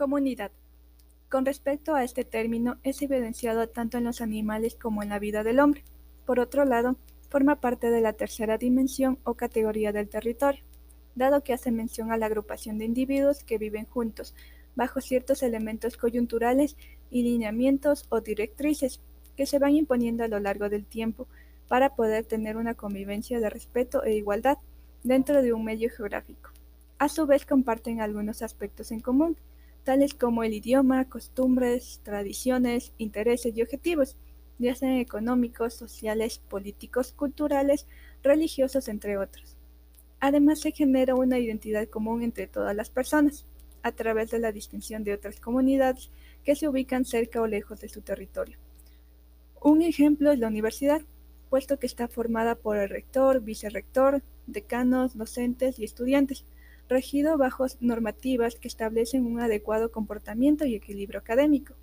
[0.00, 0.50] Comunidad.
[1.28, 5.44] Con respecto a este término, es evidenciado tanto en los animales como en la vida
[5.44, 5.84] del hombre.
[6.24, 6.96] Por otro lado,
[7.28, 10.64] forma parte de la tercera dimensión o categoría del territorio,
[11.16, 14.34] dado que hace mención a la agrupación de individuos que viven juntos,
[14.74, 16.78] bajo ciertos elementos coyunturales
[17.10, 19.00] y lineamientos o directrices
[19.36, 21.26] que se van imponiendo a lo largo del tiempo
[21.68, 24.56] para poder tener una convivencia de respeto e igualdad
[25.02, 26.52] dentro de un medio geográfico.
[26.98, 29.36] A su vez comparten algunos aspectos en común,
[29.84, 34.16] tales como el idioma, costumbres, tradiciones, intereses y objetivos,
[34.58, 37.86] ya sean económicos, sociales, políticos, culturales,
[38.22, 39.56] religiosos, entre otros.
[40.20, 43.46] Además se genera una identidad común entre todas las personas,
[43.82, 46.10] a través de la distinción de otras comunidades
[46.44, 48.58] que se ubican cerca o lejos de su territorio.
[49.62, 51.02] Un ejemplo es la universidad,
[51.48, 56.44] puesto que está formada por el rector, vicerrector, decanos, docentes y estudiantes,
[56.90, 61.74] regido bajo normativas que establecen un adecuado comportamiento y equilibrio académico.